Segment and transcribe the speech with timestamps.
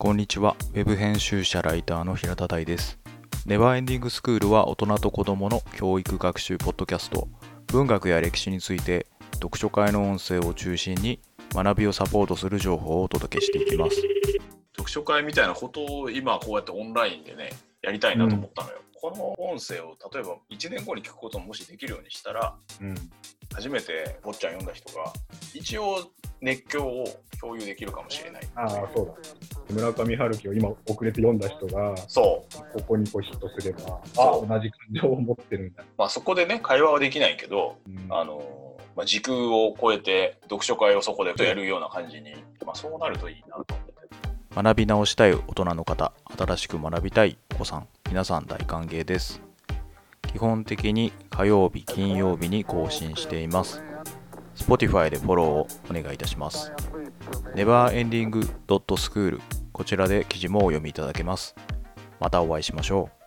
[0.00, 0.56] こんにちは。
[0.72, 2.98] ウェブ編集者ライターの平田大です。
[3.44, 7.28] ネバーエンディングスクールは大人と子供の教育学習ポッドキャスト。
[7.66, 11.20] 文学や歴史について読書会の音声を中心に
[11.52, 13.96] 学びをサポートする情報をお届けしていきます。
[14.74, 17.50] 読書会みたいなことを今こうやってオンラインでね
[17.82, 22.94] やりたいなと思ったのよ、この音声を例えば1年後に聞くことももしできるようにしたらうん、
[23.52, 25.12] 初めて坊ちゃん読んだ人が
[25.52, 26.10] 一応
[26.40, 27.04] 熱狂を
[27.38, 29.59] 共有できるかもしれないああ、そうだ。
[29.70, 35.84] 村上春樹を今遅れて読んだ人が、そうここにこうヒットすれば、あ同じ感情を持ってるんだ。
[35.96, 42.32] まあそこでね会話はできないけどうんあのまあ、時空を超えて読書会をそこでやるような感じに、
[42.66, 43.90] まあ、そうなるといいなと思って
[44.52, 49.40] 学び直したい大人の方、新しく学びたいお子さん、皆さん大歓迎です。
[50.22, 53.80] 基本的に火曜日、金曜日に更新しています。
[54.56, 56.72] Spotify でフォローをお願いいたします。
[57.54, 59.40] neverending.school
[59.80, 61.54] こちらで記事もお読みいただけます。
[62.20, 63.19] またお会いしましょう。